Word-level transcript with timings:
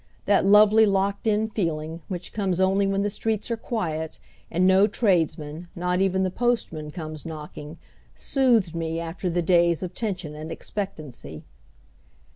That 0.25 0.47
lovely 0.47 0.87
locked 0.87 1.27
in 1.27 1.47
feeling, 1.47 2.01
which 2.07 2.33
comes 2.33 2.59
only 2.59 2.87
when 2.87 3.03
the 3.03 3.09
streets 3.11 3.51
are 3.51 3.55
quiet, 3.55 4.17
and 4.49 4.65
no 4.65 4.87
tradesmen, 4.87 5.67
not 5.75 6.01
even 6.01 6.23
the 6.23 6.31
postman, 6.31 6.89
comes 6.89 7.23
knocking, 7.23 7.77
soothed 8.15 8.73
me 8.73 8.99
after 8.99 9.29
the 9.29 9.43
days 9.43 9.83
of 9.83 9.93
tension 9.93 10.33
and 10.33 10.51
expectancy. 10.51 11.43